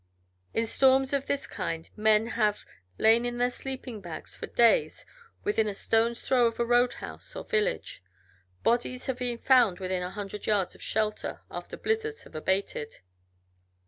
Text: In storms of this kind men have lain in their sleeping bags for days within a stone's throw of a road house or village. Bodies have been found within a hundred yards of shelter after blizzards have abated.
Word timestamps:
In 0.55 0.65
storms 0.65 1.13
of 1.13 1.27
this 1.27 1.45
kind 1.45 1.87
men 1.95 2.25
have 2.29 2.65
lain 2.97 3.23
in 3.23 3.37
their 3.37 3.51
sleeping 3.51 4.01
bags 4.01 4.35
for 4.35 4.47
days 4.47 5.05
within 5.43 5.67
a 5.67 5.75
stone's 5.75 6.19
throw 6.27 6.47
of 6.47 6.59
a 6.59 6.65
road 6.65 6.93
house 6.93 7.35
or 7.35 7.43
village. 7.43 8.01
Bodies 8.63 9.05
have 9.05 9.19
been 9.19 9.37
found 9.37 9.77
within 9.77 10.01
a 10.01 10.09
hundred 10.09 10.47
yards 10.47 10.73
of 10.73 10.81
shelter 10.81 11.41
after 11.51 11.77
blizzards 11.77 12.23
have 12.23 12.33
abated. 12.33 13.01